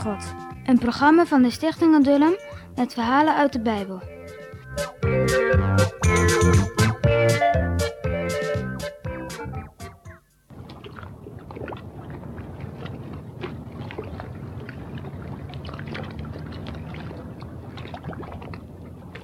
[0.00, 0.34] God.
[0.64, 2.34] Een programma van de Stichting Adullam
[2.74, 4.02] met verhalen uit de Bijbel.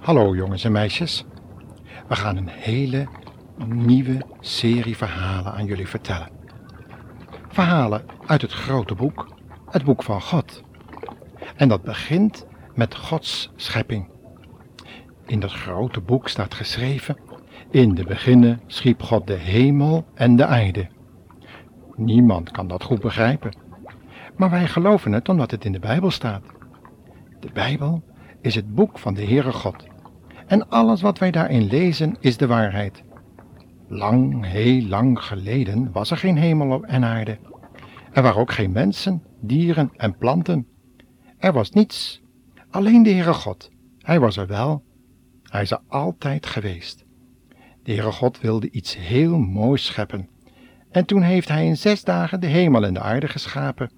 [0.00, 1.24] Hallo jongens en meisjes.
[2.08, 3.08] We gaan een hele
[3.66, 6.28] nieuwe serie verhalen aan jullie vertellen.
[7.48, 9.28] Verhalen uit het grote boek,
[9.70, 10.64] het boek van God.
[11.56, 14.08] En dat begint met Gods schepping.
[15.26, 17.16] In dat grote boek staat geschreven:
[17.70, 20.88] In de beginnen schiep God de hemel en de aarde.
[21.96, 23.56] Niemand kan dat goed begrijpen.
[24.36, 26.42] Maar wij geloven het omdat het in de Bijbel staat.
[27.40, 28.02] De Bijbel
[28.40, 29.86] is het boek van de Heere God.
[30.46, 33.02] En alles wat wij daarin lezen is de waarheid.
[33.88, 37.38] Lang, heel lang geleden was er geen hemel en aarde.
[38.12, 40.66] Er waren ook geen mensen, dieren en planten.
[41.38, 42.22] Er was niets,
[42.70, 43.70] alleen de Heere God.
[43.98, 44.84] Hij was er wel.
[45.42, 47.04] Hij is er altijd geweest.
[47.82, 50.28] De Heere God wilde iets heel moois scheppen.
[50.90, 53.90] En toen heeft hij in zes dagen de hemel en de aarde geschapen.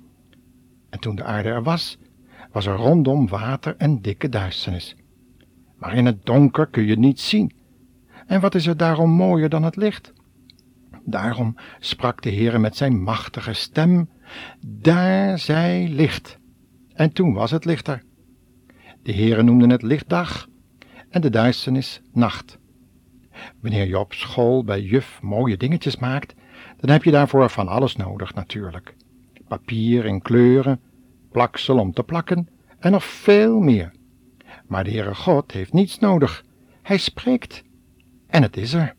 [0.91, 1.99] En toen de aarde er was,
[2.53, 4.97] was er rondom water en dikke duisternis.
[5.77, 7.53] Maar in het donker kun je niets zien.
[8.27, 10.13] En wat is er daarom mooier dan het licht?
[11.05, 14.09] Daarom sprak de Heere met zijn machtige stem:
[14.61, 16.38] Daar zij licht.
[16.99, 18.03] En toen was het lichter.
[19.03, 20.49] De Heere noemde het licht dag
[21.09, 22.59] en de duisternis nacht.
[23.61, 26.35] Wanneer je op school bij juf mooie dingetjes maakt,
[26.77, 28.95] dan heb je daarvoor van alles nodig natuurlijk.
[29.49, 30.81] Papier en kleuren,
[31.31, 33.93] plaksel om te plakken en nog veel meer.
[34.67, 36.45] Maar de Heere God heeft niets nodig.
[36.83, 37.65] Hij spreekt
[38.27, 38.95] en het is er.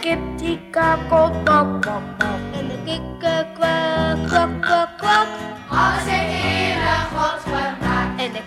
[0.00, 2.40] Kip die kakelt bak bak bak.
[2.56, 5.28] En de kikker kwak kwak kwak kwak.
[5.68, 8.20] Alles heeft Heere God gemaakt.
[8.20, 8.42] En de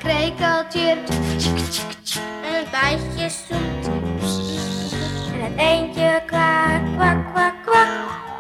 [0.69, 1.08] tjik.
[2.46, 3.86] En het bijtje zoemt.
[5.34, 7.92] En het eendje kwak kwak kwak kwak.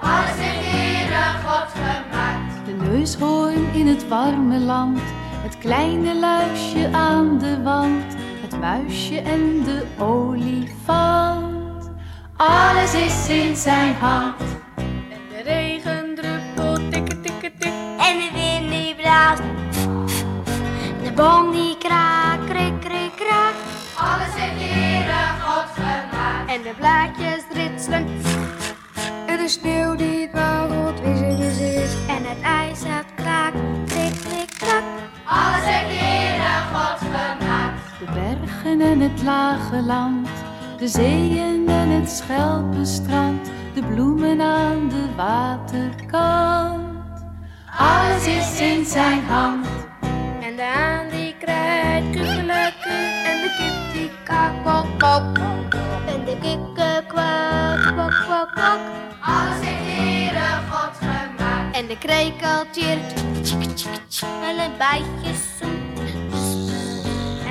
[0.01, 2.65] Alles heeft Heere God gemaakt.
[2.65, 5.01] De neushoorn in het warme land,
[5.43, 11.52] het kleine luisje aan de wand, het muisje en de olifant.
[12.37, 14.41] Alles is in zijn hand.
[14.75, 17.73] En de regen druppelt tikke tikke tik.
[17.97, 19.41] En de wind die blaast.
[21.03, 23.53] De boom die kraakt, krik krik kraak.
[23.97, 26.49] Alles heeft Heere God gemaakt.
[26.51, 28.07] En de blaadjes ritselen.
[29.27, 31.95] En de sneeuw die dwarrelt, wisse wis.
[32.07, 34.83] En het ijs dat kraakt, krik krik krak.
[35.25, 37.81] Alles heeft Heere God gemaakt.
[37.99, 40.29] De bergen en het lage land,
[40.83, 46.83] de zeeën en het schelpenstrand, de bloemen aan de waterkant.
[47.77, 49.67] Alles is in zijn hand.
[50.41, 52.97] En de haan die krijt kukkeleku.
[53.29, 55.37] En de kip die kakelt kok.
[56.07, 58.79] En de kikker kwak kwak kwak kwak.
[59.21, 61.75] Alles heeft Heere God gemaakt.
[61.75, 63.13] En de krekel chirpt.
[63.41, 64.29] tjik, tjik, tjik.
[64.49, 65.99] En het bijtje zoemt.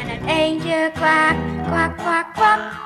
[0.01, 2.82] En het eendje kwak kwak kwak kwak.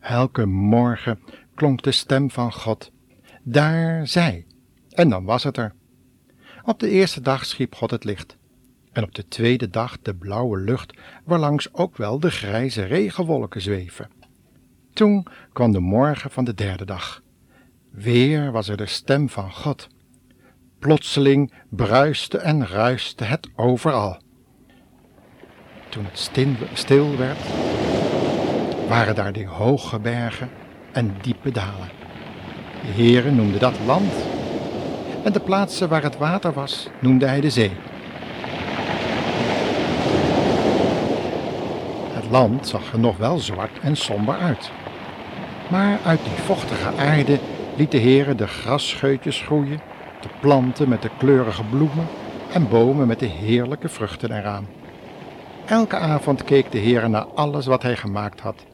[0.00, 1.18] Elke morgen
[1.54, 2.90] klonk de stem van God.
[3.42, 4.46] Daar zij.
[4.88, 5.74] En dan was het er.
[6.64, 8.36] Op de eerste dag schiep God het licht.
[8.92, 14.10] En op de tweede dag de blauwe lucht, waarlangs ook wel de grijze regenwolken zweven.
[14.92, 17.22] Toen kwam de morgen van de derde dag.
[17.90, 19.88] Weer was er de stem van God.
[20.84, 24.16] Plotseling bruiste en ruiste het overal.
[25.88, 26.30] Toen het
[26.72, 27.38] stil, werd,
[28.88, 30.50] waren daar die hoge bergen
[30.92, 31.88] en diepe dalen.
[32.80, 34.12] De Heere noemde dat land.
[35.22, 37.72] En de plaatsen waar het water was, noemde hij de zee.
[42.12, 44.70] Het land zag er nog wel zwart en somber uit.
[45.70, 47.38] Maar uit die vochtige aarde
[47.76, 49.92] liet de Heere de grasscheutjes groeien,
[50.24, 52.06] de planten met de kleurige bloemen
[52.52, 54.66] en bomen met de heerlijke vruchten eraan.
[55.66, 58.64] Elke avond keek de Heere naar alles wat hij gemaakt had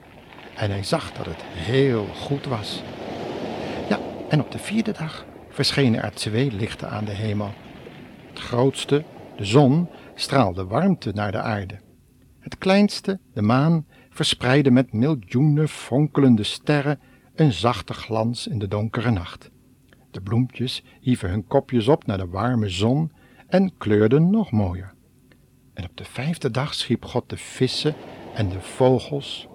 [0.57, 2.83] en hij zag dat het heel goed was.
[3.89, 3.99] Ja,
[4.29, 7.51] en op de vierde dag verschenen er twee lichten aan de hemel.
[8.29, 9.05] Het grootste,
[9.37, 11.79] de zon, straalde warmte naar de aarde.
[12.41, 17.01] Het kleinste, de maan, verspreidden met miljoenen fonkelende sterren
[17.35, 19.51] een zachte glans in de donkere nacht.
[20.11, 23.13] De bloempjes hieven hun kopjes op naar de warme zon
[23.49, 24.95] en kleurden nog mooier.
[25.75, 27.95] En op de vijfde dag schiep God de vissen
[28.35, 29.49] en de vogels.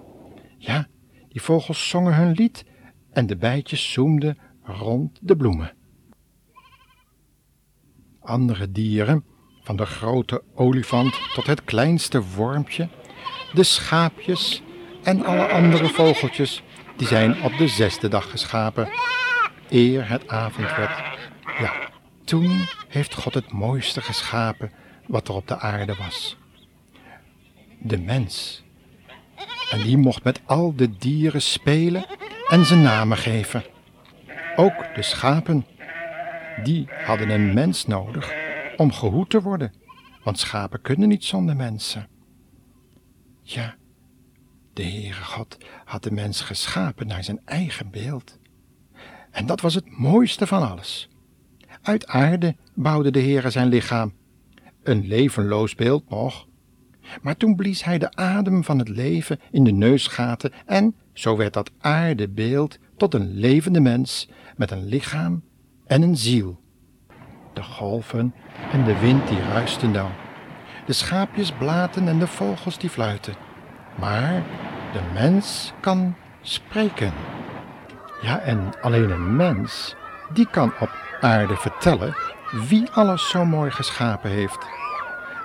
[0.58, 0.88] Ja,
[1.28, 2.66] die vogels zongen hun lied
[3.12, 5.74] en de bijtjes zoemden rond de bloemen.
[8.20, 9.24] Andere dieren,
[9.62, 12.90] van de grote olifant tot het kleinste wormpje,
[13.54, 14.64] de schaapjes
[15.04, 16.64] en alle andere vogeltjes,
[16.98, 18.90] die zijn op de zesde dag geschapen,
[19.70, 21.18] eer het avond werd.
[21.60, 21.90] Ja,
[22.24, 24.72] toen heeft God het mooiste geschapen
[25.08, 26.38] wat er op de aarde was.
[27.80, 28.64] De mens.
[29.72, 32.06] En die mocht met al de dieren spelen
[32.48, 33.64] en ze namen geven.
[34.56, 35.66] Ook de schapen.
[36.64, 38.34] Die hadden een mens nodig
[38.78, 39.74] om gehoed te worden,
[40.24, 42.08] want schapen kunnen niet zonder mensen.
[43.42, 43.76] Ja,
[44.74, 48.38] de Heere God had de mens geschapen naar zijn eigen beeld.
[49.36, 51.10] En dat was het mooiste van alles.
[51.82, 54.14] Uit aarde bouwde de Heere zijn lichaam.
[54.84, 56.48] Een levenloos beeld nog.
[57.22, 61.54] Maar toen blies hij de adem van het leven in de neusgaten en zo werd
[61.54, 65.44] dat aardebeeld tot een levende mens met een lichaam
[65.86, 66.60] en een ziel.
[67.54, 68.34] De golven
[68.72, 70.12] en de wind die ruisten dan.
[70.86, 73.36] De schaapjes blaten en de vogels die fluiten.
[74.00, 74.44] Maar
[74.94, 77.35] de mens kan spreken.
[78.22, 79.96] Ja, en alleen een mens,
[80.30, 80.90] die kan op
[81.22, 82.16] aarde vertellen
[82.68, 84.68] wie alles zo mooi geschapen heeft.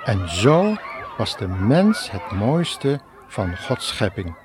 [0.04, 0.76] En zo
[1.16, 4.36] was de mens het mooiste van Gods schepping,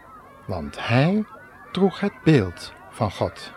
[0.46, 1.26] want hij
[1.72, 3.52] droeg het beeld van God.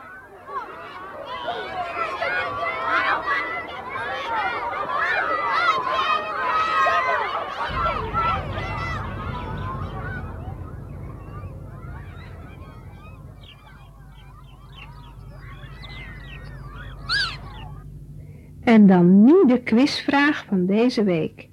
[18.79, 21.49] En dan nu de quizvraag van deze week.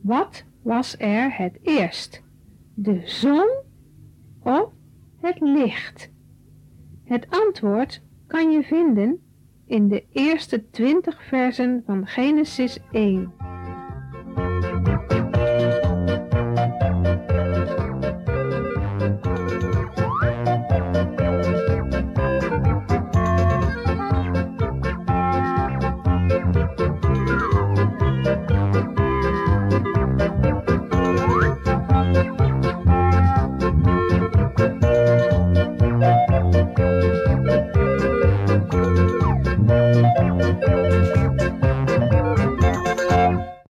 [0.00, 2.22] Wat was er het eerst?
[2.74, 3.48] De zon
[4.42, 4.70] of
[5.20, 6.10] het licht?
[7.04, 9.18] Het antwoord kan je vinden
[9.66, 13.32] in de eerste twintig versen van Genesis 1.